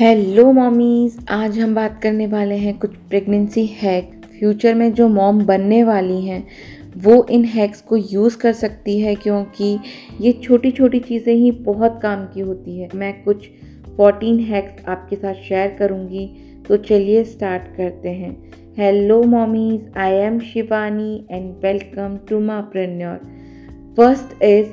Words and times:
Hello 0.00 0.52
mommies 0.52 1.16
आज 1.30 1.58
हम 1.58 1.74
बात 1.74 1.98
करने 2.02 2.26
वाले 2.26 2.54
हैं 2.54 2.78
कुछ 2.78 2.94
प्रेगनेंसी 3.08 3.64
हैक 3.66 4.10
फ्यूचर 4.38 4.74
में 4.74 4.92
जो 4.92 5.08
मॉम 5.08 5.44
बनने 5.44 5.82
वाली 5.84 6.20
हैं, 6.20 6.46
वो 6.96 7.26
इन 7.30 7.44
हैक्स 7.44 7.80
को 7.80 7.96
यूज़ 7.96 8.38
कर 8.38 8.52
सकती 8.52 8.98
है 9.00 9.14
क्योंकि 9.14 9.78
ये 10.20 10.32
छोटी 10.32 10.70
छोटी 10.70 11.00
चीज़ें 11.00 11.34
ही 11.34 11.50
बहुत 11.50 12.00
काम 12.02 12.24
की 12.24 12.40
होती 12.40 12.78
है। 12.78 12.88
मैं 12.94 13.12
कुछ 13.24 13.48
14 14.00 14.40
हैक्स 14.40 14.88
आपके 14.88 15.16
साथ 15.16 15.34
शेयर 15.34 15.76
करूँगी 15.78 16.26
तो 16.68 16.76
चलिए 16.76 17.24
स्टार्ट 17.24 17.76
करते 17.76 18.08
हैं। 18.08 18.34
Hello 18.78 19.22
mommies 19.22 19.92
I 19.96 20.12
am 20.12 20.40
Shivani 20.40 21.26
and 21.30 21.54
welcome 21.62 22.18
to 22.28 22.40
Mompreneur 22.60 23.20
first 23.96 24.42
is 24.42 24.66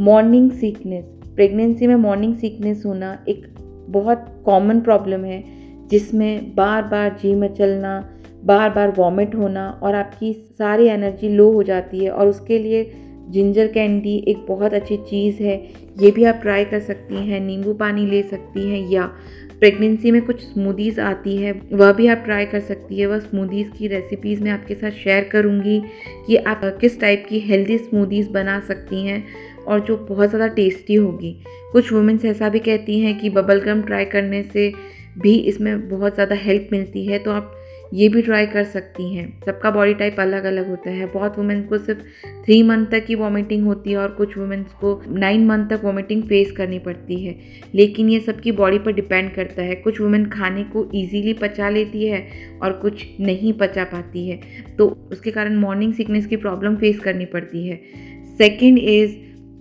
morning 0.00 0.50
sickness 0.50 1.04
pregnancy 1.34 1.86
में 1.86 1.96
मॉर्निंग 1.96 2.34
सीकनेस 2.34 2.82
होना 2.86 3.18
एक 3.28 3.51
बहुत 3.88 4.42
कॉमन 4.46 4.80
प्रॉब्लम 4.80 5.24
है, 5.24 5.42
जिसमें 5.90 6.54
बार 6.54 6.82
बार 6.82 7.16
जी 7.22 7.34
मचलना 7.34 7.98
बार 8.44 8.70
बार 8.70 8.90
वॉमिट 8.90 9.34
होना 9.34 9.68
और 9.82 9.94
आपकी 9.94 10.32
सारी 10.32 10.86
एनर्जी 10.86 11.28
लो 11.28 11.50
हो 11.52 11.62
जाती 11.62 12.04
है 12.04 12.10
और 12.10 12.28
उसके 12.28 12.58
लिए 12.58 12.92
जिंजर 13.30 13.66
कैंडी 13.66 14.16
एक 14.28 14.44
बहुत 14.48 14.74
अच्छी 14.74 14.96
चीज़ 14.96 15.42
है। 15.42 15.56
ये 16.00 16.10
भी 16.10 16.24
आप 16.24 16.38
ट्राई 16.42 16.64
कर 16.64 16.80
सकती 16.80 17.26
हैं, 17.26 17.40
नींबू 17.40 17.74
पानी 17.74 18.06
ले 18.06 18.22
सकती 18.22 18.68
हैं 18.70 18.88
या 18.90 19.04
प्रेगनेंसी 19.60 20.10
में 20.10 20.20
कुछ 20.22 20.40
स्मूदीज़ 20.40 21.00
आती 21.00 21.36
है, 21.36 21.52
वह 21.72 21.92
भी 21.92 22.06
आप 22.06 22.22
ट्राई 22.24 22.46
कर 22.46 22.60
सकती 22.60 23.00
है। 23.00 23.06
वह 23.06 23.18
स्मूदीज़ 23.18 23.70
की 23.70 23.86
रेसिपीज़ 23.86 24.42
मैं 24.42 24.50
आपके 24.50 24.74
साथ 24.74 24.90
शेयर 24.90 25.28
करूँगी 25.32 25.82
कि 26.26 26.36
आप 26.36 26.60
किस 26.80 27.00
टाइप 27.00 27.26
की 27.28 27.38
हेल्दी 27.40 27.78
स्मूदीज़ 27.78 28.30
बना 28.30 28.60
सकती 28.60 29.06
हैं। 29.06 29.24
और 29.62 29.80
जो 29.80 29.96
बहुत 30.08 30.28
ज़्यादा 30.28 30.46
टेस्टी 30.54 30.94
होगी। 30.94 31.36
कुछ 31.72 31.92
वुमेंस 31.92 32.24
ऐसा 32.24 32.48
भी 32.48 32.58
कहती 32.60 33.00
हैं 33.00 33.18
कि 33.18 33.30
बबल 33.30 33.60
गम 33.62 33.82
ट्राई 33.82 34.04
करने 34.06 34.42
से 34.44 34.72
भी 35.18 35.34
इसमें 35.38 35.88
बहुत 35.88 36.14
ज़्यादा 36.14 36.36
हेल्प 36.36 36.68
मिलती 36.72 37.06
है 37.06 37.18
तो 37.18 37.30
आप 37.30 37.58
ये 37.94 38.08
भी 38.08 38.20
ट्राई 38.22 38.46
कर 38.46 38.64
सकती 38.64 39.14
हैं। 39.14 39.26
सबका 39.40 39.70
बॉडी 39.70 39.94
टाइप 39.94 40.20
अलग 40.20 40.44
अलग 40.44 40.68
होता 40.68 40.90
है। 40.90 41.06
बहुत 41.06 41.38
वुमेन 41.38 41.62
को 41.62 41.78
सिर्फ़ 41.78 42.00
थ्री 42.44 42.62
मंथ 42.62 42.86
तक 42.86 43.04
ही 43.08 43.14
वॉमिटिंग 43.14 43.64
होती 43.64 43.90
है 43.90 43.96
और 43.96 44.10
कुछ 44.10 44.36
वुमेन्स 44.38 44.72
को 44.74 45.00
नाइन 45.10 45.44
मंथ 45.46 45.68
तक 45.68 45.80
वॉमिटिंग 45.84 46.22
फेस 46.22 46.52
करनी 46.52 46.78
पड़ती 46.78 47.22
है। 47.24 47.34
लेकिन 47.74 48.08
ये 48.10 48.20
सबकी 48.20 48.52
बॉडी 48.52 48.78
पर 48.78 48.92
डिपेंड 48.92 49.30
करता 49.34 49.62
है। 49.62 49.74
कुछ 49.74 50.00
वुमेन 50.00 50.24
खाने 50.28 50.64
को 50.64 50.88
ईजीली 50.94 51.32
पचा 51.32 51.68
लेती 51.68 52.06
है 52.06 52.26
और 52.62 52.72
कुछ 52.72 53.04
नहीं 53.20 53.52
पचा 53.52 53.84
पाती 53.84 54.26
है। 54.28 54.40
तो 54.78 54.88
उसके 55.12 55.30
कारण 55.30 55.56
मॉर्निंग 55.56 55.92
सिकनेस 55.92 56.26
की 56.26 56.36
प्रॉब्लम 56.38 56.76
फेस 56.76 56.98
करनी 56.98 57.24
पड़ती 57.26 57.66
है। 57.66 57.80
Second 58.38 58.78
is 58.78 59.16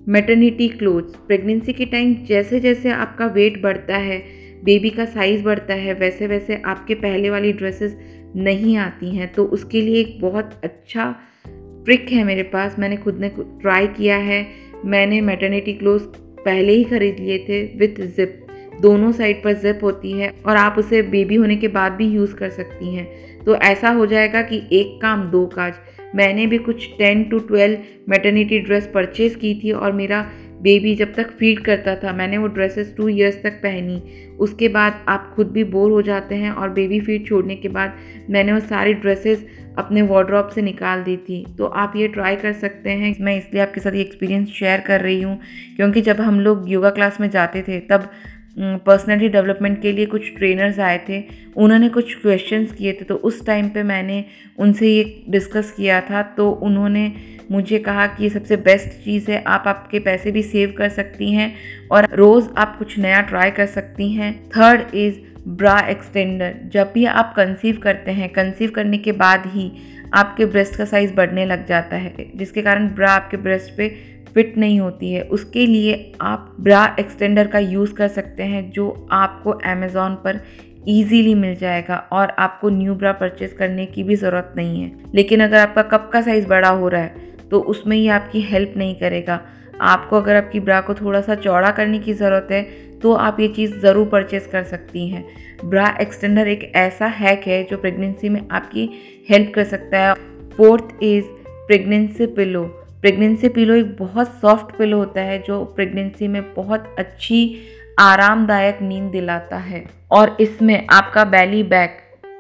maternity 0.10 0.68
clothes 0.68 1.16
pregnancy 1.16 1.74
के 1.74 1.86
टाइम 1.86 2.16
जैसे 2.16 2.60
जैसे 2.60 2.90
आपका 2.90 3.26
वेट 3.26 3.62
बढ़ता 3.62 3.98
है 3.98 4.24
बेबी 4.64 4.90
का 4.90 5.06
साइज़ 5.06 5.44
बढ़ता 5.44 5.74
है 5.74 5.94
वैसे 5.94 6.28
वैसे 6.28 6.62
आपके 6.66 6.94
पहले 6.94 7.30
वाली 7.30 7.54
ड्रेसेस 7.54 7.98
नहीं 8.36 8.78
आती 8.78 9.16
हैं 9.16 9.34
तो 9.34 9.46
उसके 9.46 9.82
लिए 9.82 10.00
एक 10.00 10.22
बहुत 10.22 10.62
अच्छा 10.64 11.16
ट्रिक 11.58 12.10
है 12.10 12.24
मेरे 12.24 12.44
पास। 12.44 12.76
मैंने 12.80 12.98
खुद 12.98 13.20
ने 13.20 13.30
ट्राई 13.40 13.88
किया 13.88 14.18
है। 14.18 14.48
मैंने 14.86 15.22
मेटर्निटी 15.22 15.74
क्लोथ्स 15.74 16.06
पहले 16.46 16.74
ही 16.74 16.84
ख़रीद 16.84 17.16
लिए 17.20 17.38
थे 17.38 17.78
विथ 17.78 18.02
ज़िप 18.02 18.48
दोनों 18.72 19.12
साइड 19.12 19.44
पर 19.44 19.54
ज़िप 19.54 19.80
होती 19.84 20.12
है 20.12 20.34
और 20.46 20.58
आप 20.58 20.76
उसे 20.78 21.02
बेबी 21.04 21.36
होने 21.36 21.56
के 21.56 21.68
बाद 21.70 21.92
भी 21.92 22.08
यूज़ 22.08 22.36
कर 22.36 22.50
सकती 22.50 22.94
हैं। 22.96 23.08
तो 23.44 23.56
ऐसा 23.56 23.90
हो 23.90 24.06
जाएगा 24.06 24.42
कि 24.42 24.62
एक 24.74 25.00
काम, 25.02 25.26
दो 25.26 25.46
काज। 25.48 25.74
मैंने 26.16 26.46
भी 26.48 26.58
कुछ 26.60 26.88
ten 26.98 27.24
to 27.24 27.40
twelve 27.40 27.78
maternity 28.10 28.60
dress 28.60 28.90
purchase 28.94 29.38
की 29.38 29.54
थी 29.56 29.72
और 29.72 29.92
मेरा 29.92 30.22
बेबी 30.62 30.94
जब 30.96 31.14
तक 31.14 31.30
फ़ीड 31.30 31.60
करता 31.60 31.96
था, 31.96 32.12
मैंने 32.14 32.38
वो 32.38 32.48
ड्रेसेस 32.48 32.94
टू 32.98 33.08
इयर्स 33.08 33.42
तक 33.44 33.54
पहनी। 33.54 34.02
उसके 34.40 34.68
बाद 34.68 35.00
आप 35.10 35.32
खुद 35.36 35.52
भी 35.52 35.64
बोर 35.66 35.92
हो 35.92 36.02
जाते 36.02 36.36
हैं 36.36 36.52
और 36.52 36.70
बेबी 36.70 37.00
फ़ीड 37.00 37.26
छोड़ने 37.28 37.56
के 37.56 37.70
बाद 37.70 37.94
मैंने 38.30 38.54
वो 38.54 38.60
सारी 38.62 38.94
ड्रेसेस 38.96 39.46
अपने 39.78 40.02
वार्ड्रॉप 40.04 40.50
से 40.50 40.62
निकाल 40.62 41.04
दी 41.04 41.16
थी। 41.20 41.46
तो 41.58 41.66
आप 41.66 41.94
ये 41.96 42.08
ट्राई 42.10 42.36
कर 42.36 42.54
सकते 42.56 42.90
हैं। 42.92 43.16
मैं 43.20 43.38
इसलिए 43.38 43.62
आपके 43.64 43.82
साथ 43.82 43.94
ये 43.94 44.02
एक्सपीरियंस 44.02 44.50
शेयर 44.50 44.80
कर 44.80 45.02
रही 45.02 45.22
हूँ, 45.22 45.40
क्योंकि 45.76 46.02
जब 46.02 46.22
हम 46.22 46.40
लोग 46.40 46.70
योगा 46.70 46.90
क्लास 46.90 47.20
में 47.22 47.30
जाते 47.30 47.62
थे, 47.62 47.80
तब 47.82 48.10
पर्सनैलिटी 48.56 49.30
डेवलपमेंट 49.30 49.82
के 49.82 49.92
लिए 49.92 50.06
कुछ 50.06 50.36
ट्रेनर्स 50.38 50.80
आए 50.80 50.98
थे, 51.10 51.24
उन्होंने 51.56 51.90
कुछ 51.90 52.14
क्वेश्चंस 52.22 52.72
किए 52.72 52.94
थे 52.94 53.06
तो 53.06 53.16
उस 53.16 53.46
टाइम 53.46 53.70
पे 53.70 53.84
मैंने 53.84 54.24
उनसे 54.58 54.88
ये 54.88 55.24
डिस्कस 55.30 55.72
किया 55.72 56.00
था 56.02 56.22
तो 56.38 56.50
उन्होंने 56.52 57.12
मुझे 57.52 57.80
कहा 57.80 58.06
कि 58.08 58.24
ये 58.24 58.30
सबसे 58.30 58.56
बेस्ट 58.58 59.04
चीज़ 59.04 59.32
है, 59.32 59.42
आप 59.44 59.64
आपके 59.68 60.00
पैसे 60.00 60.32
भी 60.32 60.44
सेव 60.44 60.74
कर 60.78 60.90
सकती 60.92 61.32
हैं 61.32 61.54
और 61.92 62.08
रोज़ 62.14 62.48
आप 62.58 62.78
कुछ 62.78 62.98
नया 63.00 63.22
ट्राई 63.24 63.52
कर 63.52 63.66
सकती 63.68 64.12
हैं। 64.12 64.34
थर्ड 64.50 64.96
इज़ 64.96 65.20
ब्रा 65.48 65.80
एक्सटेंडर 65.90 66.54
जब 66.74 66.92
भी 66.94 67.06
आप 67.06 67.34
कंसीव 67.38 67.80
करते 67.84 68.12
हैं 68.12 68.30
कंसीव 68.30 68.72
करने 68.72 68.98
के 68.98 69.12
बाद 69.14 69.44
ही 69.48 69.72
आपके 70.14 70.46
ब्रेस्ट 70.46 70.76
का 70.76 70.86
साइज़ 70.86 71.14
बढ़ने 71.14 71.46
लग 71.46 71.66
जाता 71.68 71.96
है, 71.96 72.32
जिसके 72.36 72.62
कारण 72.62 72.88
ब्रा 72.90 73.12
आपके 73.12 73.38
ब्रेस्ट 73.38 73.76
पे 73.78 73.88
फिट 74.36 74.58
नहीं 74.58 74.80
होती 74.80 75.12
है, 75.12 75.22
उसके 75.24 75.66
लिए 75.66 76.12
आप 76.22 76.56
ब्रा 76.60 76.84
एक्सटेंडर 77.00 77.48
का 77.48 77.60
यूज़ 77.60 77.94
कर 77.94 78.08
सकते 78.10 78.44
हैं, 78.44 78.70
जो 78.72 79.08
आपको 79.12 79.52
अमेज़ोन 79.52 80.16
पर 80.16 80.40
ईजीली 80.88 81.34
मिल 81.36 81.56
जाएगा 81.56 81.96
और 82.12 82.30
आपको 82.40 82.70
न्यू 82.70 82.96
ब्रा 82.96 83.12
परचेज 83.14 83.54
करने 83.54 83.86
की 83.86 84.04
भी 84.04 84.16
ज़रूरत 84.16 84.54
नहीं 84.58 84.82
है। 84.82 84.92
लेकिन 85.16 85.44
अगर 85.44 85.58
आपका 85.58 85.82
कप 85.90 86.10
का 86.14 86.22
साइज़ 86.22 86.48
बड़ा 86.48 86.70
हो 86.70 86.88
रहा 86.88 87.02
है 87.02 87.30
तो 87.52 87.60
उसमें 87.62 87.98
ये 87.98 88.08
आपकी 88.10 88.42
हेल्प 88.42 88.74
नहीं 88.78 88.96
करेगा। 88.96 89.40
आपको 89.82 90.18
अगर 90.18 90.36
आपकी 90.36 90.60
ब्रा 90.60 90.80
को 90.82 90.94
थोड़ा 90.94 91.22
सा 91.22 91.36
चौड़ा 91.36 91.72
करने 91.72 92.00
की 92.00 92.14
ज़रूरत 92.14 92.48
है 92.52 92.62
तो 93.00 93.14
आप 93.14 93.40
ये 93.40 93.48
चीज़ 93.48 93.78
ज़रूर 93.80 94.08
परचेज़ 94.08 94.48
कर 94.48 94.64
सकती 94.64 95.08
हैं। 95.10 95.26
ब्रा 95.66 95.88
एक्सटेंडर 96.02 96.48
एक 96.48 96.72
ऐसा 96.76 97.08
हैक 97.08 97.48
है, 97.48 97.64
जो 97.64 97.78
प्रेगनेंसी 97.78 98.30
में 98.30 98.42
आपकी 98.50 98.90
हेल्प 99.30 99.52
कर 99.56 99.64
सकता 99.66 100.00
है। 100.00 100.14
Fourth 100.58 101.04
is 101.04 101.26
pregnancy 101.68 102.26
pillow 102.28 102.64
pregnancy 103.02 103.50
pillow 103.50 103.74
एक 103.74 103.96
बहुत 104.00 104.28
सॉफ्ट 104.28 104.76
पिलो 104.78 104.98
होता 104.98 105.22
है, 105.22 105.42
जो 105.44 105.66
प्रेगनेंसी 105.66 106.28
में 106.28 106.54
बहुत 106.54 106.96
अच्छी 107.00 107.56
आरामदायक 108.00 108.80
नींद 108.82 109.12
दिलाता 109.12 109.58
है। 109.58 109.84
और 110.12 110.38
इसमें 110.40 110.88
आपका 110.90 111.24
बैली 111.26 111.64
बैक 111.64 111.98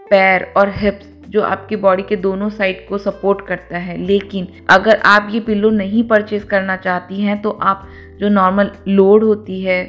पैर 0.09 0.53
और 0.57 0.73
हिप्स 0.77 1.07
जो 1.29 1.41
आपकी 1.41 1.75
बॉडी 1.75 2.03
के 2.03 2.15
दोनों 2.15 2.49
साइड 2.49 2.87
को 2.87 2.97
सपोर्ट 2.97 3.47
करता 3.47 3.77
है। 3.77 3.97
लेकिन 3.97 4.47
अगर 4.69 4.97
आप 4.97 5.27
ये 5.31 5.39
पिलो 5.39 5.69
नहीं 5.69 6.03
परचेज 6.03 6.43
करना 6.43 6.75
चाहती 6.77 7.21
हैं 7.21 7.41
तो 7.41 7.49
आप 7.49 7.87
जो 8.19 8.29
नॉर्मल 8.29 8.71
लोड 8.87 9.23
होती 9.23 9.61
है, 9.61 9.83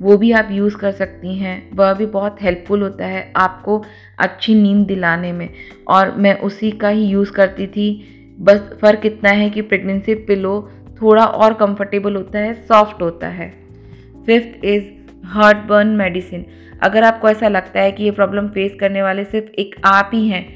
वो 0.00 0.16
भी 0.16 0.32
आप 0.32 0.48
यूज़ 0.50 0.76
कर 0.76 0.92
सकती 0.92 1.38
हैं। 1.38 1.76
वह 1.76 1.92
भी 1.92 2.06
बहुत 2.06 2.42
हेल्पफुल 2.42 2.82
होता 2.82 3.06
है 3.06 3.32
आपको 3.36 3.84
अच्छी 4.18 4.54
नींद 4.54 4.86
दिलाने 4.86 5.32
में। 5.32 5.48
और 5.88 6.16
मैं 6.16 6.40
उसी 6.40 6.70
का 6.70 6.88
ही 6.88 7.04
यूज़ 7.04 7.32
करती 7.32 7.66
थी 7.66 8.14
बस 8.38 8.70
फ़र्क 8.80 9.06
इतना 9.06 9.30
है 9.30 9.48
कि 9.50 9.62
प्रेगनेंसी 9.62 10.14
पिलो 10.14 10.60
थोड़ा 11.02 11.24
और 11.24 11.54
कंफर्टेबल 11.54 12.16
होता 12.16 12.38
है 12.38 12.52
सॉफ्ट 12.66 13.02
होता 13.02 13.28
है। 13.28 13.50
Fifth 14.26 14.64
is 14.64 14.84
heart 15.26 15.66
burn 15.68 15.88
medicine 15.96 16.44
अगर 16.82 17.04
आपको 17.04 17.28
ऐसा 17.28 17.48
लगता 17.48 17.80
है 17.80 17.92
कि 17.92 18.04
ये 18.04 18.10
प्रॉब्लम 18.10 18.48
फेस 18.48 18.76
करने 18.80 19.02
वाले 19.02 19.24
सिर्फ़ 19.24 19.50
एक 19.60 19.74
आप 19.84 20.10
ही 20.14 20.28
हैं 20.28 20.46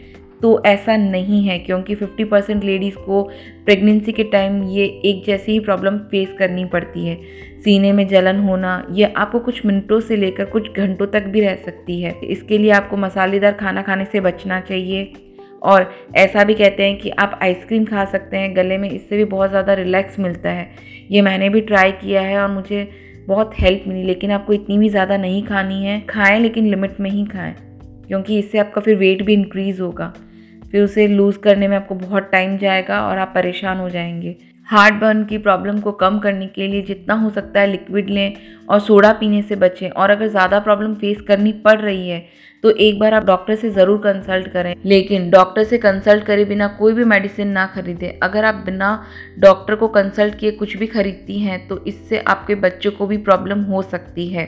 तो 0.42 0.62
ऐसा 0.66 0.96
नहीं 0.96 1.42
है, 1.44 1.58
क्योंकि 1.58 1.94
50 1.94 2.24
परसेंट 2.24 2.64
लेडीज़ 2.64 2.94
को 2.96 3.22
प्रेगनेंसी 3.64 4.12
के 4.12 4.24
टाइम 4.24 4.62
ये 4.62 4.84
एक 5.04 5.22
जैसी 5.26 5.52
ही 5.52 5.60
प्रॉब्लम 5.60 5.98
फेस 6.10 6.32
करनी 6.38 6.64
पड़ती 6.64 7.06
है। 7.06 7.14
सीने 7.64 7.92
में 7.92 8.06
जलन 8.08 8.38
होना 8.40 8.72
यह 8.90 9.12
आपको 9.16 9.38
कुछ 9.38 9.64
मिनटों 9.66 10.00
से 10.00 10.16
लेकर 10.16 10.44
कुछ 10.44 10.70
घंटों 10.70 11.06
तक 11.06 11.26
भी 11.26 11.40
रह 11.40 11.54
सकती 11.56 12.00
है। 12.02 12.14
इसके 12.20 12.58
लिए 12.58 12.70
आपको 12.70 12.96
मसालेदार 12.96 13.52
खाना 13.52 13.82
खाने 13.82 14.04
से 14.04 14.20
बचना 14.20 14.60
चाहिए। 14.60 15.12
और 15.62 15.90
ऐसा 16.16 16.44
भी 16.44 16.54
कहते 16.54 16.82
हैं 16.82 16.98
कि 16.98 17.10
आप 17.10 17.38
आइसक्रीम 17.42 17.84
खा 17.84 18.04
सकते 18.04 18.36
हैं, 18.36 18.54
गले 18.56 18.78
में 18.78 18.88
इससे 18.90 19.16
भी 19.16 19.24
बहुत 19.26 19.50
ज़्यादा 19.50 19.74
रिलैक्स 19.74 20.18
मिलता 20.18 20.50
है। 20.50 20.70
ये 21.10 21.22
मैंने 21.22 21.48
भी 21.48 21.60
ट्राई 21.60 21.92
किया 21.92 22.22
है 22.22 22.40
और 22.42 22.48
मुझे 22.48 22.88
बहुत 23.26 23.50
हेल्प 23.58 23.84
मिली, 23.88 24.02
लेकिन 24.04 24.30
आपको 24.30 24.52
इतनी 24.52 24.78
भी 24.78 24.88
ज़्यादा 24.88 25.16
नहीं 25.16 25.42
खानी 25.42 25.84
है। 25.84 26.00
खाएँ, 26.00 26.40
लेकिन 26.40 26.66
लिमिट 26.66 27.00
में 27.00 27.10
ही 27.10 27.24
खाएँ, 27.26 27.54
क्योंकि 28.08 28.38
इससे 28.38 28.58
आपका 28.58 28.80
फिर 28.80 28.96
वेट 28.96 29.22
भी 29.22 29.32
इंक्रीज़ 29.32 29.80
होगा। 29.82 30.12
फिर 30.72 30.82
उसे 30.84 31.06
लूज़ 31.06 31.38
करने 31.38 31.68
में 31.68 31.76
आपको 31.76 31.94
बहुत 31.94 32.28
टाइम 32.32 32.56
जाएगा 32.58 33.00
और 33.08 33.18
आप 33.18 33.32
परेशान 33.34 33.78
हो 33.78 33.88
जाएँगे। 33.90 34.36
हार्ट 34.68 34.94
बर्न 34.94 35.24
की 35.24 35.38
प्रॉब्लम 35.38 35.78
को 35.80 35.92
कम 35.92 36.18
करने 36.18 36.46
के 36.46 36.66
लिए 36.68 36.82
जितना 36.82 37.14
हो 37.14 37.30
सकता 37.30 37.60
है 37.60 37.66
लिक्विड 37.66 38.10
लें 38.10 38.36
और 38.68 38.80
सोडा 38.80 39.12
पीने 39.12 39.40
से 39.42 39.56
बचें। 39.56 39.88
और 39.90 40.10
अगर 40.10 40.28
ज़्यादा 40.28 40.60
प्रॉब्लम 40.60 40.94
फेस 40.94 41.20
करनी 41.20 41.52
पड़ 41.64 41.78
रही 41.80 42.08
है 42.08 42.24
तो 42.64 42.70
एक 42.70 42.98
बार 42.98 43.14
आप 43.14 43.24
डॉक्टर 43.24 43.54
से 43.54 43.70
ज़रूर 43.70 43.98
कंसल्ट 43.98 44.48
करें। 44.48 44.74
लेकिन 44.84 45.28
डॉक्टर 45.30 45.64
से 45.64 45.78
कंसल्ट 45.78 46.24
करे 46.24 46.44
बिना 46.44 46.68
कोई 46.78 46.92
भी 46.92 47.04
मेडिसिन 47.04 47.48
ना 47.48 47.66
खरीदें। 47.66 48.18
अगर 48.20 48.44
आप 48.44 48.62
बिना 48.66 48.90
डॉक्टर 49.38 49.74
को 49.74 49.88
कंसल्ट 49.88 50.38
किए 50.38 50.50
कुछ 50.52 50.76
भी 50.76 50.86
खरीदती 50.88 51.38
हैं 51.38 51.66
तो 51.68 51.82
इससे 51.86 52.18
आपके 52.20 52.54
बच्चों 52.56 52.90
को 52.90 53.06
भी 53.06 53.16
प्रॉब्लम 53.20 53.62
हो 53.64 53.82
सकती 53.84 54.28
है। 54.28 54.46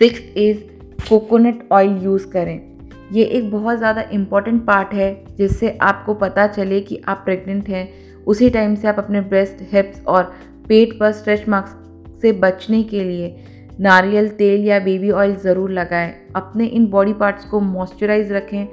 Six 0.00 0.36
is 0.38 0.62
coconut 1.08 1.68
oil 1.72 1.98
use 2.04 2.26
करें। 2.28 2.60
ये 3.12 3.24
एक 3.24 3.50
बहुत 3.50 3.78
ज़्यादा 3.78 4.04
इंपॉर्टेंट 4.12 4.64
पार्ट 4.66 4.94
है, 4.94 5.36
जिससे 5.36 5.76
आपको 5.82 6.14
पता 6.16 6.46
चले 6.48 6.80
कि 6.80 7.00
आप 7.08 7.22
प्रेग्नेंट 7.24 7.68
हैं 7.68 7.88
उसी 8.26 8.50
टाइम 8.50 8.74
से 8.74 8.88
आप 8.88 8.98
अपने 8.98 9.20
ब्रेस्ट 9.22 9.62
हिप्स 9.72 10.04
और 10.06 10.22
पेट 10.68 10.98
पर 11.00 11.12
स्ट्रेच 11.12 11.48
मार्क्स 11.48 12.20
से 12.22 12.32
बचने 12.34 12.82
के 12.84 13.04
लिए 13.04 13.36
नारियल, 13.80 14.28
तेल 14.28 14.64
या 14.64 14.78
बेबी 14.80 15.10
ऑयल 15.12 15.34
ज़रूर 15.36 15.70
लगाएँ। 15.70 16.12
अपने 16.36 16.66
इन 16.66 16.86
बॉडी 16.86 17.12
पार्ट्स 17.12 17.44
को 17.44 17.60
मॉइस्चराइज 17.60 18.32
रखें। 18.32 18.66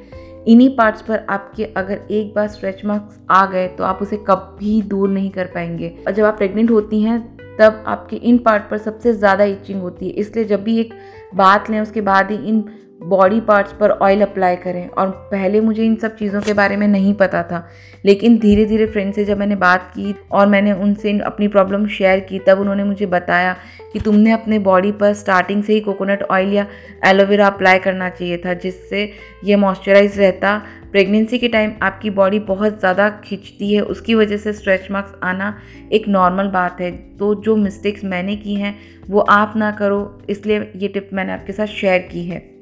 इन्हीं 0.48 0.70
पार्ट्स 0.78 1.02
पर 1.02 1.26
आपके 1.30 1.64
अगर 1.78 2.00
एक 2.12 2.34
बार 2.36 2.48
स्ट्रेच 2.48 2.84
मार्क्स 2.86 3.20
आ 3.32 3.46
गए 3.46 3.68
तो 3.68 3.84
आप 3.84 4.00
उसे 4.02 4.18
कभी 4.30 4.82
दूर 4.84 5.10
नहीं 5.10 5.30
कर 5.32 5.46
पाएँगे। 5.46 5.90
और 6.08 6.14
जब 6.14 6.26
आप 6.26 6.38
प्रेग्नेंट 6.38 6.72
होती 6.72 7.02
हैं, 7.02 7.22
तब 7.58 7.84
आपके 7.88 8.16
इन 8.18 8.38
पार्ट 8.38 8.64
पर 8.70 8.78
सबसे 8.78 9.14
ज़्यादा 9.14 9.44
इचिंग 9.46 9.82
होती 9.82 10.08
है। 10.08 10.12
इसलिए 10.14 10.46
जब 10.46 10.64
भी 10.64 10.80
एक 10.80 10.94
बात 11.36 11.70
लें, 11.70 11.80
उसके 11.82 12.02
बाद 12.02 12.32
ही 12.32 12.38
इन 12.50 12.64
बॉडी 13.04 13.40
पार्ट्स 13.40 13.74
पर 13.74 13.92
ऑयल 13.92 14.22
अप्लाई 14.22 14.56
करें। 14.56 14.88
और 14.88 15.10
पहले 15.32 15.62
मुझे 15.62 15.84
इन 15.86 15.96
सब 15.96 16.16
चीज़ों 16.16 16.42
के 16.42 16.54
बारे 16.54 16.78
में 16.78 16.88
नहीं 16.88 17.14
पता 17.14 17.44
था। 17.44 17.68
लेकिन 18.06 18.38
धीरे 18.40 18.66
धीरे 18.66 18.86
फ्रेंड 18.86 19.14
से 19.14 19.26
जब 19.26 19.38
मैंने 19.38 19.56
बात 19.56 19.92
की 19.92 20.14
और 20.32 20.48
मैंने 20.48 20.72
उनसे 20.74 21.18
अपनी 21.22 21.48
प्रॉब्लम 21.48 21.88
शेयर 21.88 22.20
की, 22.20 22.40
तब 22.40 22.60
उन्होंने 22.60 22.84
मुझे 22.84 23.06
बताया 23.06 23.56
कि 23.94 24.00
तुमने 24.00 24.32
अपने 24.32 24.60
बॉडी 24.60 24.92
पर 24.92 25.14
स्टार्टिंग 25.14 25.64
से 25.64 25.74
ही 25.74 25.80
कोकोनट 25.80 26.24
ऑयल 26.24 26.54
या 26.54 26.66
एलोवेरा 27.06 27.48
अप्लाई 27.48 27.80
करना 27.80 28.10
चाहिए 28.10 28.38
था, 28.38 28.54
जिससे 28.54 29.12
ये 29.44 29.56
मॉइस्चराइज 29.56 30.20
रहता। 30.20 30.62
प्रेगनेंसी 30.92 31.38
के 31.40 31.48
टाइम 31.48 31.72
आपकी 31.82 32.10
बॉडी 32.12 32.40
बहुत 32.42 32.80
ज़्यादा 32.80 33.10
खिंचती 33.24 33.74
है, 33.74 33.82
उसकी 33.82 34.16
वजह 34.16 34.38
से 34.38 34.54
स्ट्रेच 34.54 34.88
मार्क्स 34.92 35.14
आना 35.24 35.58
एक 35.92 36.08
नॉर्मल 36.08 36.48
बात 36.50 36.82
है। 36.82 36.92
तो 37.18 37.34
जो 37.36 37.56
मिस्टेक्स 37.56 38.04
मैंने 38.06 38.36
की 38.36 38.56
हैं, 38.56 38.76
वो 39.10 39.20
आप 39.20 39.54
ना 39.58 39.72
करो, 39.72 40.22
इसलिए 40.30 40.72
ये 40.76 40.88
टिप 40.88 41.10
मैंने 41.14 41.34
आपके 41.34 41.54
साथ 41.54 41.66
शेयर 41.66 42.10
की 42.12 42.26
है। 42.26 42.53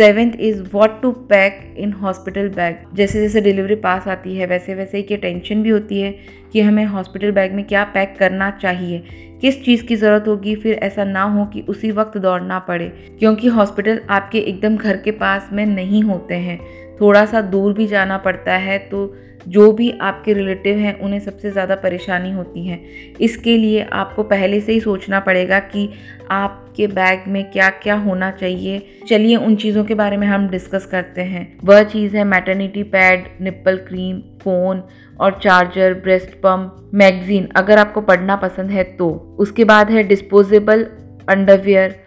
Seventh 0.00 0.32
is 0.40 0.62
what 0.72 0.90
to 1.02 1.10
pack 1.30 1.58
in 1.78 1.92
hospital 1.92 2.48
bag. 2.48 2.76
जैसे 2.96 3.20
जैसे 3.20 3.40
डिलीवरी 3.40 3.74
पास 3.76 4.06
आती 4.08 4.36
है, 4.36 4.46
वैसे 4.46 4.74
वैसे 4.74 4.98
ही 5.00 5.16
टेंशन 5.16 5.62
भी 5.62 5.70
होती 5.70 6.00
है 6.00 6.14
कि 6.52 6.60
हमें 6.60 6.84
हॉस्पिटल 6.84 7.30
बैग 7.30 7.52
में 7.52 7.64
क्या 7.64 7.82
पैक 7.84 8.14
करना 8.18 8.50
चाहिए, 8.52 9.02
किस 9.40 9.62
चीज़ 9.64 9.84
की 9.84 9.96
ज़रूरत 9.96 10.28
होगी, 10.28 10.54
फिर 10.54 10.74
ऐसा 10.74 11.04
ना 11.04 11.22
हो 11.24 11.44
कि 11.44 11.60
उसी 11.68 11.90
वक्त 11.90 12.16
दौड़ना 12.18 12.58
पड़े, 12.58 12.88
क्योंकि 13.18 13.48
हॉस्पिटल 13.48 14.00
आपके 14.10 14.38
एकदम 14.38 14.76
घर 14.76 14.96
के 14.96 15.10
पास 15.10 15.48
में 15.52 15.64
नहीं 15.66 16.02
होते 16.02 16.34
हैं। 16.36 16.58
थोड़ा 17.00 17.24
सा 17.26 17.40
दूर 17.42 17.72
भी 17.72 17.86
जाना 17.86 18.18
पड़ता 18.18 18.56
है 18.58 18.78
तो 18.78 19.06
जो 19.48 19.70
भी 19.72 19.90
आपके 20.00 20.32
रिलेटिव 20.32 20.78
हैं, 20.78 20.98
उन्हें 21.00 21.20
सबसे 21.20 21.50
ज़्यादा 21.50 21.74
परेशानी 21.74 22.30
होती 22.32 22.66
है। 22.66 22.80
इसके 23.20 23.56
लिए 23.56 23.82
आपको 23.92 24.22
पहले 24.22 24.60
से 24.60 24.72
ही 24.72 24.80
सोचना 24.80 25.20
पड़ेगा 25.20 25.58
कि 25.58 25.88
आपके 26.30 26.86
बैग 26.86 27.24
में 27.28 27.50
क्या 27.50 27.68
क्या 27.82 27.94
होना 27.94 28.30
चाहिए। 28.30 28.82
चलिए 29.08 29.36
उन 29.36 29.56
चीज़ों 29.56 29.84
के 29.84 29.94
बारे 29.94 30.16
में 30.16 30.26
हम 30.26 30.48
डिस्कस 30.48 30.86
करते 30.86 31.22
हैं। 31.22 31.46
वह 31.64 31.82
चीज़ 31.82 32.16
है 32.16 32.24
maternity 32.24 32.82
pad 32.82 33.28
nipple 33.40 33.76
cream 33.78 34.20
phone 34.42 34.82
और 35.20 35.38
चार्जर 35.42 35.94
ब्रेस्ट 35.94 36.40
पम्प 36.40 36.90
मैगजीन 36.94 37.48
अगर 37.56 37.78
आपको 37.78 38.00
पढ़ना 38.00 38.36
पसंद 38.36 38.70
है 38.70 38.84
तो। 38.84 39.08
उसके 39.38 39.64
बाद 39.64 39.90
है 39.90 40.02
डिस्पोजेबल 40.02 40.86
अंडरवियर 41.28 42.00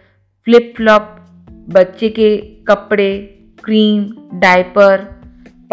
फ्लिप 0.47 0.74
फ्लॉप 0.77 1.15
बच्चे 1.69 2.09
के 2.09 2.36
कपड़े 2.68 3.18
cream 3.63 4.03
diaper 4.39 5.12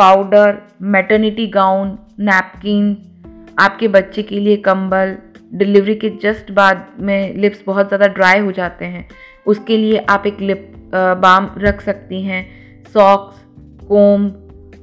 powder 0.00 0.58
maternity 0.92 1.46
gown 1.54 1.88
napkin 2.20 2.96
आपके 3.58 3.88
बच्चे 3.88 4.22
के 4.22 4.38
लिए 4.40 4.56
कंबल 4.66 5.16
डिलीवरी 5.54 5.94
के 5.94 6.10
जस्ट 6.22 6.50
बाद 6.52 6.86
में 7.00 7.34
लिप्स 7.36 7.62
बहुत 7.66 7.88
ज़्यादा 7.88 8.06
ड्राई 8.08 8.38
हो 8.38 8.52
जाते 8.52 8.84
हैं। 8.84 9.06
उसके 9.46 9.76
लिए 9.76 9.98
आप 10.10 10.26
एक 10.26 10.40
लिप 10.40 10.90
बाम 10.94 11.50
रख 11.58 11.80
सकती 11.80 12.22
हैं। 12.22 12.42
Socks 12.92 13.44
comb 13.88 14.28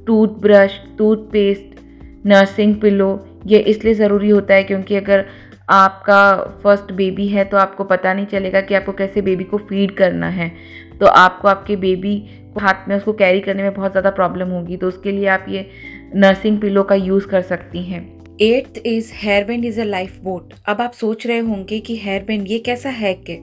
toothbrush 0.07 0.79
toothpaste 0.97 2.25
nursing 2.27 2.75
pillow 2.81 3.09
ये 3.47 3.59
इसलिए 3.71 3.93
ज़रूरी 3.93 4.29
होता 4.29 4.53
है 4.53 4.63
क्योंकि 4.63 4.95
अगर 4.95 5.25
आपका 5.69 6.21
फ़र्स्ट 6.63 6.91
बेबी 6.93 7.27
है 7.27 7.43
तो 7.45 7.57
आपको 7.57 7.83
पता 7.83 8.13
नहीं 8.13 8.25
चलेगा 8.25 8.61
कि 8.61 8.75
आपको 8.75 8.91
कैसे 8.93 9.21
बेबी 9.21 9.43
को 9.43 9.57
फ़ीड 9.59 9.95
करना 9.97 10.29
है। 10.29 10.51
तो 10.99 11.05
आपको 11.05 11.47
आपके 11.47 11.75
बेबी 11.75 12.15
को 12.53 12.59
हाथ 12.59 12.88
में 12.88 12.95
उसको 12.95 13.13
कैरी 13.13 13.39
करने 13.39 13.63
में 13.63 13.73
बहुत 13.73 13.91
ज़्यादा 13.91 14.09
प्रॉब्लम 14.09 14.49
होगी 14.49 14.77
तो 14.77 14.88
उसके 14.88 15.11
लिए 15.11 15.27
आप 15.27 15.45
ये 15.49 15.69
नर्सिंग 16.15 16.59
पिलो 16.61 16.83
का 16.83 16.95
यूज़ 16.95 17.27
कर 17.27 17.41
सकती 17.41 17.83
हैं। 17.83 18.16
Eighth 18.41 18.77
is 18.85 19.11
hair 19.13 19.43
band 19.43 19.65
is 19.65 19.79
a 19.81 19.83
lifeboat 20.23 20.53
अब 20.65 20.81
आप 20.81 20.91
सोच 20.91 21.25
रहे 21.27 21.37
होंगे 21.37 21.79
कि 21.79 21.95
हेयर 21.97 22.23
बैंड 22.23 22.47
ये 22.47 22.59
कैसा 22.59 22.89
हैक 22.89 23.29
है? 23.29 23.39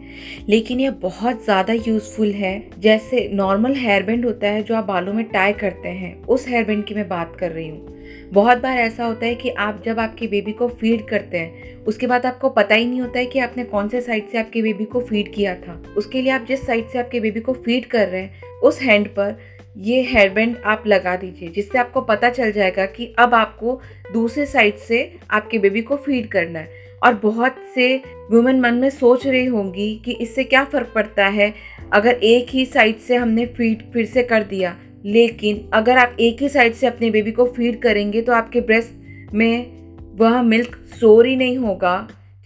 लेकिन 0.49 0.81
ये 0.81 0.91
बहुत 0.91 1.44
ज़्यादा 1.44 1.73
यूज़फुल 1.73 2.31
है। 2.32 2.70
जैसे 2.79 3.29
नॉर्मल 3.32 3.75
हेयर 3.75 4.02
बैंड 4.02 4.25
होता 4.25 4.46
है 4.46 4.62
जो 4.62 4.75
आप 4.75 4.85
बालों 4.85 5.12
में 5.12 5.25
टाई 5.25 5.52
करते 5.52 5.88
हैं। 5.88 6.14
उस 6.23 6.49
हेयर 6.49 6.64
बैंड 6.64 6.85
की 6.85 6.94
मैं 6.94 7.08
बात 7.08 7.37
कर 7.41 7.50
रही 7.50 7.69
हूँ। 7.69 8.31
बहुत 8.32 8.58
बार 8.58 8.76
ऐसा 8.76 9.05
होता 9.05 9.26
है 9.26 9.35
कि 9.35 9.50
आप 9.50 9.82
जब 9.87 9.99
आपके 9.99 10.26
बेबी 10.26 10.52
को 10.52 10.69
फ़ीड 10.69 11.06
करते 11.08 11.38
हैं, 11.38 11.76
उसके 11.85 12.06
बाद 12.06 12.26
आपको 12.26 12.49
पता 12.49 12.75
ही 12.75 12.87
नहीं 12.87 13.00
होता 13.00 13.19
है 13.19 13.26
कि 13.26 13.38
आपने 13.38 13.64
कौन 13.64 13.88
से 13.88 14.00
साइड 14.00 14.29
से 14.29 14.38
आपके 14.38 14.62
बेबी 14.62 14.85
को 14.85 15.00
फ़ीड 15.00 15.32
किया 15.35 15.55
था। 15.55 15.82
उसके 15.96 16.23
लिए 16.23 16.32
आप 16.32 16.44
जिस 16.49 16.67
साइड 16.67 16.88
से 16.88 16.99
आपके 16.99 17.20
बेबी 17.20 17.41
को 17.41 17.52
फ़ीड 17.52 17.87
कर 17.87 18.08
रहे 18.08 18.20
हैं, 18.20 18.43
उस 18.62 18.81
हैंड 18.82 19.08
पर 19.08 19.37
ये 19.76 20.03
हेयरबैंड 20.03 20.56
आप 20.65 20.82
लगा 20.87 21.15
दीजिए, 21.17 21.49
जिससे 21.49 21.79
आपको 21.79 22.00
पता 22.00 22.29
चल 22.31 22.53
जाएगा 22.53 22.85
कि 22.87 23.15
अब 23.19 23.35
आपको 23.35 23.81
दूसरे 24.12 24.47
साइड 24.47 24.76
से 24.79 25.17
आपके 25.31 25.59
बेबी 25.59 25.82
को 25.82 25.97
फ़ीड 25.97 26.29
करना 26.29 26.59
है। 26.59 26.82
और 27.03 27.15
बहुत 27.15 27.56
से 27.75 27.97
वुमेन 28.31 28.61
मन 28.61 28.75
में 28.75 28.88
सोच 28.91 29.26
रही 29.26 29.47
होंगी 29.47 29.94
कि 30.05 30.12
इससे 30.12 30.44
क्या 30.44 30.65
फ़र्क 30.65 30.93
पड़ता 30.94 31.26
है? 31.26 31.53
अगर 31.93 32.12
एक 32.12 32.50
ही 32.50 32.65
साइड 32.67 32.99
से 32.99 33.17
हमने 33.17 33.47
फ़ीड 33.47 33.82
फिर 33.93 34.06
से 34.06 34.23
कर 34.23 34.43
दिया, 34.43 34.76
लेकिन 35.05 35.69
अगर 35.75 35.99
आप 35.99 36.17
एक 36.20 36.43
ही 36.43 36.49
साइड 36.49 36.75
से 36.75 36.87
अपने 36.87 37.11
बेबी 37.11 37.32
को 37.32 37.44
फ़ीड 37.47 37.81
करेंगे 37.82 38.23
तो 38.23 38.32
आपके 38.32 38.61
ब्रेस्ट 38.61 39.32
में 39.35 40.17
वह 40.19 40.43
मिल्क 40.43 40.77
स्टोर 40.97 41.27
ही 41.27 41.37
नहीं 41.37 41.56
होगा, 41.59 41.97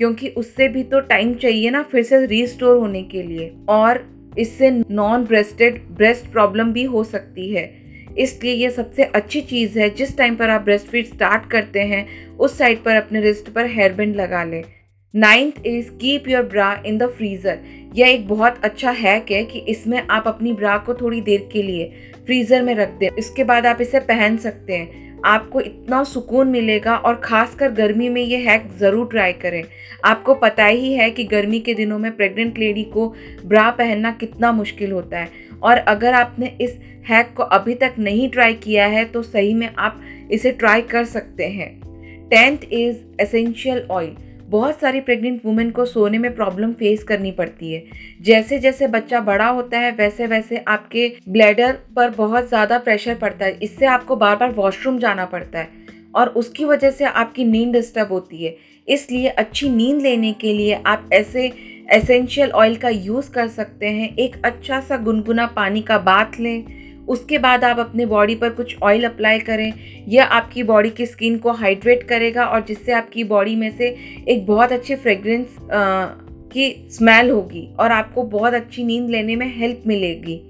क्योंकि 0.00 0.28
उससे 0.28 0.69
भी 0.69 0.82
तो 0.82 1.00
टाइम 1.00 1.34
चाहिए 1.34 1.70
ना 1.70 1.82
फिर 1.82 2.02
से 2.02 2.26
रीस्टोर 2.26 2.76
होने 2.76 3.02
के 3.02 3.22
लिए। 3.22 3.52
और 3.69 4.06
इससे 4.38 4.70
नॉन 4.70 5.25
ब्रेस्टेड 5.25 5.80
ब्रेस्ट 5.90 6.30
प्रॉब्लम 6.32 6.72
भी 6.72 6.84
हो 6.84 7.04
सकती 7.04 7.52
है। 7.54 7.70
इसलिए 8.19 8.52
ये 8.54 8.70
सबसे 8.70 9.04
अच्छी 9.04 9.40
चीज़ 9.40 9.78
है, 9.78 9.88
जिस 9.90 10.16
टाइम 10.19 10.36
पर 10.36 10.50
आप 10.50 10.62
ब्रेस्ट 10.62 10.86
फ़ीड 10.86 11.06
स्टार्ट 11.06 11.50
करते 11.50 11.80
हैं, 11.82 12.06
उस 12.36 12.58
साइड 12.58 12.82
पर 12.84 12.96
अपने 12.96 13.20
रिस्ट 13.20 13.48
पर 13.48 13.66
हेयर 13.66 13.92
बैंड 13.92 14.16
लगा 14.16 14.44
लें। 14.44 14.62
Ninth 15.14 15.66
is 15.66 15.90
keep 15.90 16.28
your 16.28 16.42
bra 16.42 16.72
in 16.86 16.98
the 16.98 17.06
freezer 17.08 17.58
यह 17.96 18.08
एक 18.08 18.26
बहुत 18.28 18.60
अच्छा 18.64 18.90
हैक 18.90 19.30
है 19.30 19.44
कि 19.44 19.58
इसमें 19.69 20.00
आप 20.00 20.26
अपनी 20.26 20.52
ब्रा 20.52 20.76
को 20.78 20.94
थोड़ी 20.94 21.20
देर 21.20 21.48
के 21.52 21.62
लिए 21.62 21.84
फ्रीज़र 22.26 22.62
में 22.62 22.74
रख 22.74 22.88
दें। 22.90 23.08
इसके 23.08 23.44
बाद 23.44 23.66
आप 23.66 23.81
इसे 23.81 24.00
पहन 24.00 24.36
सकते 24.36 24.76
हैं। 24.76 25.07
आपको 25.25 25.61
इतना 25.61 26.03
सुकून 26.05 26.49
मिलेगा 26.49 26.97
और 26.97 27.15
ख़ासकर 27.15 27.70
गर्मी 27.73 28.09
में 28.09 28.23
ये 28.23 28.37
हैक 28.38 28.69
ज़रूर 28.79 29.06
ट्राई 29.06 29.32
करें। 29.35 29.62
आपको 30.05 30.35
पता 30.35 30.65
ही 30.65 30.93
है 30.93 31.11
कि 31.11 31.25
गर्मी 31.25 31.61
के 31.61 31.75
दिनों 31.75 31.99
में 31.99 32.11
प्रेग्नेंट 32.17 32.58
लेडी 32.58 32.84
को 32.84 33.08
ब्रा 33.44 33.70
पहनना 33.70 34.10
कितना 34.13 34.53
मुश्किल 34.53 34.93
होता 34.93 35.19
है। 35.19 35.29
और 35.63 35.79
अगर 35.79 36.15
आपने 36.15 36.56
इस 36.60 36.79
हैक 37.08 37.32
को 37.37 37.43
अभी 37.43 37.75
तक 37.75 37.94
नहीं 37.98 38.29
ट्राई 38.31 38.55
किया 38.55 38.87
है 38.87 39.05
तो 39.05 39.22
सही 39.22 39.55
में 39.55 39.69
आप 39.69 40.01
इसे 40.32 40.51
ट्राई 40.53 40.82
कर 40.84 41.05
सकते 41.06 41.48
हैं। 41.48 41.70
टेंथ 42.31 42.72
इज़ 42.72 42.96
एसेंशियल 43.20 43.87
ऑयल 43.91 44.17
बहुत 44.48 44.81
सारी 44.81 45.00
प्रेग्नेंट 45.00 45.40
वुमेन 45.44 45.70
को 45.70 45.84
सोने 45.86 46.19
में 46.19 46.34
प्रॉब्लम 46.34 46.72
फेस 46.72 47.02
करनी 47.05 47.31
पड़ती 47.32 47.72
है। 47.72 47.82
जैसे 48.22 48.58
जैसे 48.58 48.86
बच्चा 48.88 49.20
बड़ा 49.22 49.48
होता 49.48 49.78
है 49.78 49.90
वैसे 49.93 50.26
वैसे 50.26 50.64
आपके 50.69 51.10
ब्लैडर 51.28 51.72
पर 51.96 52.10
बहुत 52.10 52.48
ज़्यादा 52.48 52.78
प्रेशर 52.78 53.14
पड़ता 53.17 53.44
है। 53.44 53.58
इससे 53.62 53.86
आपको 53.88 54.17
बार 54.17 54.36
बार 54.36 54.52
वॉशरूम 54.52 54.98
जाना 54.98 55.24
पड़ता 55.26 55.58
है 55.58 55.86
और 56.14 56.28
उसकी 56.36 56.64
वजह 56.64 56.90
से 56.90 57.05
आपकी 57.05 57.44
नींद 57.44 57.72
डिस्टर्ब 57.72 58.12
होती 58.12 58.44
है। 58.44 58.56
इसलिए 58.88 59.28
अच्छी 59.28 59.69
नींद 59.70 60.00
लेने 60.02 60.32
के 60.32 60.52
लिए 60.52 60.81
आप 60.86 61.08
ऐसे 61.12 61.52
एसेंशियल 61.93 62.50
ऑयल 62.52 62.76
का 62.76 62.88
यूज़ 62.88 63.31
कर 63.32 63.48
सकते 63.50 63.86
हैं। 63.88 64.14
एक 64.17 64.36
अच्छा 64.44 64.81
सा 64.81 64.96
गुनगुना 64.98 65.46
पानी 65.56 65.82
का 65.82 65.98
बाथ 66.00 66.40
लें। 66.40 66.64
उसके 67.08 67.38
बाद 67.38 67.65
आप 67.65 67.79
अपने 67.79 68.06
बॉडी 68.06 68.34
पर 68.34 68.50
कुछ 68.50 68.77
ऑयल 68.82 69.05
अप्लाई 69.05 69.38
करें। 69.38 69.72
यह 70.08 70.24
आपकी 70.24 70.62
बॉडी 70.62 70.91
की 70.91 71.06
स्किन 71.06 71.38
को 71.38 71.53
हाइड्रेट 71.53 72.03
करेगा 72.03 72.44
और 72.44 72.65
जिससे 72.65 72.93
आपकी 72.93 73.24
बॉडी 73.24 73.56
में 73.56 73.70
से 73.77 73.94
एक 74.29 74.46
बहुत 74.46 74.72
अच्छी 74.72 74.94
फ्रेग्रेंस 74.94 75.56
की 76.53 76.70
स्मेल 76.91 77.31
होगी 77.31 77.67
और 77.81 77.93
आपको 77.93 78.22
बहुत 78.22 78.55
अच्छी 78.55 78.84
नींद 78.84 79.10
लेने 79.10 79.36
में 79.36 79.46
हेल्प 79.56 79.82
मिलेगी। 79.86 80.41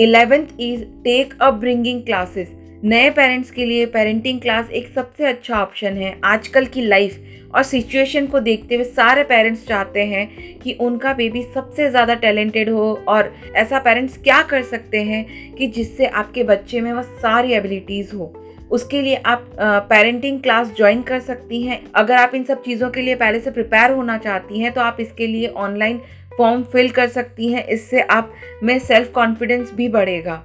Eleventh 0.00 0.60
is 0.60 0.84
take 1.04 1.34
up 1.40 1.54
bringing 1.54 2.02
classes 2.02 2.48
नए 2.84 3.08
पेरेंट्स 3.10 3.50
के 3.50 3.64
लिए 3.64 3.86
पेरेंटिंग 3.86 4.40
क्लास 4.40 4.68
एक 4.70 4.88
सबसे 4.88 5.24
अच्छा 5.24 5.60
ऑप्शन 5.62 5.96
है 5.96 6.14
आजकल 6.24 6.66
की 6.66 6.82
लाइफ 6.82 7.54
और 7.54 7.62
सिचुएशन 7.62 8.26
को 8.26 8.40
देखते 8.40 8.74
हुए 8.74 8.84
सारे 8.84 9.22
पेरेंट्स 9.22 9.66
चाहते 9.68 10.04
हैं 10.04 10.58
कि 10.58 10.72
उनका 10.80 11.12
बेबी 11.12 11.42
सबसे 11.54 11.88
ज़्यादा 11.90 12.14
टैलेंटेड 12.16 12.68
हो 12.70 12.92
और 13.08 13.32
ऐसा 13.54 13.78
पेरेंट्स 13.78 14.16
क्या 14.18 14.40
कर 14.42 14.62
सकते 14.62 15.02
हैं 15.02 15.54
कि 15.54 15.66
जिससे 15.66 16.06
आपके 16.06 16.44
बच्चे 16.44 16.80
में 16.80 16.92
वह 16.92 17.02
सारी 17.02 17.52
एबिलिटीज़ 17.52 18.14
हो। 18.14 18.32
उसके 18.70 19.00
लिए 19.02 19.16
आप 19.16 19.50
पेरेंटिंग 19.60 20.40
क्लास 20.42 20.72
ज्वाइन 20.76 21.02
कर 21.02 21.20
सकती 21.20 21.62
हैं। 21.62 21.80
अगर 21.94 22.14
आप 22.14 22.34
इन 22.34 22.44
सब 22.44 22.62
चीज़ों 22.62 22.90
के 22.90 23.02
लिए 23.02 23.14
पहले 23.14 23.40
से 23.40 23.50
प्रिपेयर 23.50 23.90
होना 23.90 24.18
चाहती 24.18 24.60
हैं 24.60 24.72
तो 24.72 24.80
आप 24.80 24.96
इसके 25.00 25.26
लिए 25.26 25.48
ऑनलाइन 25.48 26.00
फॉर्म 26.38 26.62
फिल 26.62 26.90
कर 26.90 27.08
सकती 27.08 27.52
हैं। 27.52 27.66
इससे 27.66 28.00
आप 28.00 28.32
में 28.62 28.78
सेल्फ 28.78 29.12
कॉन्फिडेंस 29.12 29.72
भी 29.72 29.88
बढ़ेगा। 29.88 30.42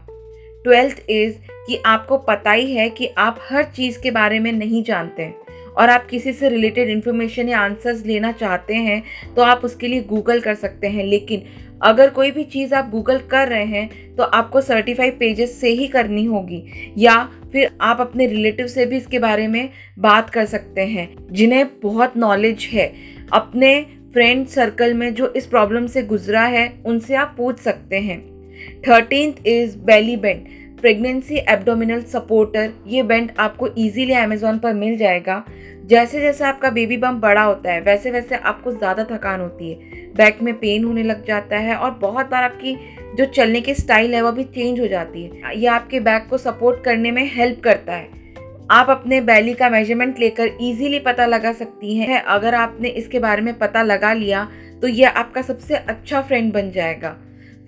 ट्वेल्थ 0.64 1.04
इज़ 1.10 1.36
कि 1.68 1.82
आपको 1.86 2.18
पता 2.18 2.52
ही 2.52 2.74
है 2.74 2.90
कि 2.90 3.08
आप 3.18 3.40
हर 3.50 3.64
चीज़ 3.66 4.00
के 4.02 4.12
बारे 4.12 4.40
में 4.40 4.52
नहीं 4.52 4.84
जानते 4.84 5.34
और 5.78 5.90
आप 5.90 6.06
किसी 6.06 6.34
से 6.34 6.50
रिलेटेड 6.50 6.90
इन्फॉर्मेशन 6.90 7.50
या 7.50 7.60
आंसर्स 7.60 8.06
लेना 8.06 8.32
चाहते 8.32 8.76
हैं 8.76 9.04
तो 9.36 9.42
आप 9.42 9.62
उसके 9.66 9.88
लिए 9.88 10.02
गूगल 10.02 10.40
कर 10.40 10.56
सकते 10.56 10.88
हैं। 10.88 11.04
लेकिन 11.04 11.44
अगर 11.82 12.10
कोई 12.10 12.32
भी 12.32 12.44
चीज़ 12.44 12.74
आप 12.76 12.90
गूगल 12.90 13.20
कर 13.32 13.48
रहे 13.48 13.66
हैं 13.66 14.16
तो 14.16 14.24
आपको 14.24 14.62
सर्टिफाइड 14.62 15.18
पेजेस 15.20 15.60
से 15.62 15.70
ही 15.70 15.88
करनी 15.88 16.26
होगी, 16.26 16.64
या 16.98 17.24
फिर 17.52 17.72
आप 17.82 18.02
अपने 18.02 18.28
रिलेटिव 18.28 18.68
से 18.68 18.86
भी 18.86 18.98
इसके 18.98 19.20
बारे 19.20 19.48
में 19.48 19.70
बात 20.00 20.30
कर 20.30 20.46
सकते 20.46 20.82
हैं, 20.82 21.08
जिन्हें 21.32 21.66
बहुत 21.84 22.18
नॉलेज 22.18 22.68
है। 22.74 22.94
अपने 23.34 23.80
फ्रेंड 24.14 24.46
सर्कल 24.48 24.94
में 24.94 25.14
जो 25.14 25.28
इस 25.28 25.46
प्रॉब्लम 25.46 25.88
से 25.88 26.02
गुजरा 26.04 26.44
है, 26.44 26.74
उनसे 26.86 27.16
आप 27.16 27.34
पूछ 27.38 27.60
सकते 27.60 28.00
हैं। 28.00 28.33
Thirteenth 28.88 29.48
is 29.48 29.78
belly 29.82 30.16
band 30.18 30.46
pregnancy 30.82 31.36
abdominal 31.50 32.02
supporter 32.04 32.72
ये 32.88 33.04
बेंड 33.04 33.32
आपको 33.40 33.68
इजीली 33.68 34.14
अमेजोन 34.14 34.58
पर 34.60 34.74
मिल 34.76 34.98
जाएगा। 34.98 35.44
जैसे 35.86 36.22
जैसे 36.22 36.44
आपका 36.44 36.70
बेबी 36.70 36.98
बम 36.98 37.20
बड़ा 37.20 37.42
होता 37.42 37.72
है, 37.72 37.82
वैसे 37.82 38.12
वैसे 38.12 38.36
आपको 38.36 38.72
ज़्यादा 38.72 39.04
थकान 39.06 39.42
होती 39.42 39.72
है। 39.72 40.02
बैक 40.16 40.42
में 40.42 40.54
पेन 40.56 40.84
होने 40.84 41.04
लग 41.04 41.26
जाता 41.26 41.58
है 41.58 41.76
और 41.76 41.92
बहुत 42.02 42.30
बार 42.30 42.44
आपकी 42.44 42.76
जो 43.18 43.26
चलने 43.28 43.62
की 43.62 43.74
स्टाइल 43.76 44.16
है 44.16 44.22
वो 44.22 44.32
भी 44.32 44.44
चेंज 44.46 44.80
हो 44.80 44.88
जाती 44.88 45.24
है। 45.24 45.58
ये 45.60 45.68
आपके 45.70 46.00
बैक 46.02 46.28
को 46.30 46.38
सपोर्ट 46.40 46.84
करने 46.84 47.12
में 47.12 47.24
हेल्प 47.34 47.62
करता 47.64 47.94
है। 47.94 48.08
आप 48.72 48.90
अपने 48.90 49.20
बैली 49.22 49.54
का 49.54 49.70
मेज़रमेंट 49.70 50.20
लेकर 50.20 50.48
इजीली 50.62 51.00
पता 51.02 51.26
लगा 51.26 51.52
सकती 51.54 51.96
हैं। 51.96 52.22
अगर 52.22 52.56
आपने 52.56 52.90
इसके 52.92 53.20
बारे 53.20 53.42
में 53.42 53.58
पता 53.58 53.84
लगा 53.84 54.14
लिया 54.14 54.48
तो 54.82 54.88
यह 54.90 55.10
आपका 55.12 55.42
सबसे 55.42 55.76
अच्छा 55.76 56.22
फ्रेंड 56.22 56.54
बन 56.54 56.72
जाएगा। 56.72 57.16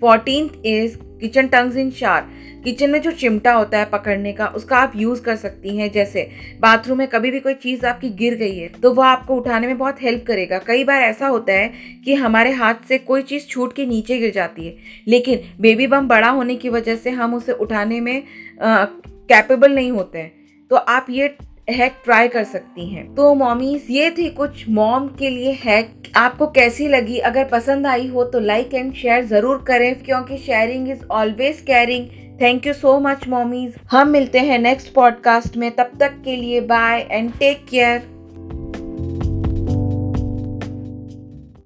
फोर्टीन 0.00 0.50
इज़ 0.66 0.96
किचन 1.20 1.46
टंग्स 1.48 1.76
इन 1.76 1.90
शार 1.90 2.28
किचन 2.64 2.90
में 2.90 3.00
जो 3.02 3.10
चिमटा 3.12 3.52
होता 3.52 3.78
है 3.78 3.84
पकड़ने 3.84 4.32
का, 4.32 4.46
उसका 4.46 4.76
आप 4.76 4.92
यूज़ 4.96 5.22
कर 5.22 5.36
सकती 5.36 5.76
हैं। 5.76 5.90
जैसे 5.92 6.28
बाथरूम 6.60 6.98
में 6.98 7.06
कभी 7.08 7.30
भी 7.30 7.40
कोई 7.40 7.54
चीज़ 7.54 7.86
आपकी 7.86 8.10
गिर 8.12 8.34
गई 8.34 8.56
है 8.58 8.68
तो 8.82 8.92
वह 8.92 9.06
आपको 9.06 9.36
उठाने 9.36 9.66
में 9.66 9.78
बहुत 9.78 10.02
हेल्प 10.02 10.24
करेगा। 10.26 10.58
कई 10.58 10.84
बार 10.84 11.02
ऐसा 11.02 11.26
होता 11.26 11.52
है 11.52 11.72
कि 12.04 12.14
हमारे 12.16 12.50
हाथ 12.52 12.88
से 12.88 12.98
कोई 13.00 13.22
चीज़ 13.22 13.46
छूट 13.46 13.72
के 13.72 13.86
नीचे 13.86 14.18
गिर 14.18 14.32
जाती 14.32 14.66
है, 14.66 14.76
लेकिन 15.08 15.40
बेबी 15.60 15.86
बम 15.86 16.08
बड़ा 16.08 16.28
होने 16.30 16.56
की 16.56 16.68
वजह 16.68 16.96
से 16.96 17.10
हम 17.12 17.34
उसे 17.34 17.52
उठाने 17.54 18.00
में 18.00 18.22
कैपेबल 18.60 19.74
नहीं 19.74 19.90
होते 19.90 20.18
हैं। 20.18 20.32
तो 20.70 20.76
आप 20.76 21.06
ये 21.10 21.36
हैक 21.68 21.94
ट्राई 22.04 22.28
कर 22.28 22.44
सकती 22.44 22.86
हैं। 22.86 23.04
तो 23.14 23.34
मॉमीज 23.34 23.86
ये 23.90 24.10
थी 24.10 24.28
कुछ 24.30 24.68
मॉम 24.68 25.08
के 25.18 25.30
लिए 25.30 25.52
हैक 25.64 26.12
आपको 26.16 26.46
कैसी 26.48 26.88
लगी? 26.88 27.18
अगर 27.20 27.44
पसंद 27.44 27.86
आई 27.86 28.06
हो 28.08 28.24
तो 28.24 28.40
लाइक 28.40 28.74
एंड 28.74 28.92
शेयर 28.94 29.24
ज़रूर 29.24 29.64
करें, 29.68 29.94
क्योंकि 29.96 30.38
sharing 30.38 30.88
is 30.90 31.04
always 31.10 31.60
caring 31.60 32.06
thank 32.40 32.66
you 32.66 32.72
so 32.72 32.98
much 33.00 33.26
mommies 33.28 33.74
हम 33.90 34.08
मिलते 34.08 34.38
हैं 34.40 34.58
नेक्स्ट 34.58 34.92
पॉडकास्ट 34.94 35.56
में। 35.56 35.70
तब 35.70 35.90
तक 36.00 36.22
के 36.24 36.36
लिए 36.36 36.60
बाय 36.62 37.06
एंड 37.10 37.32
टेक 37.38 37.64
केयर 37.70 38.02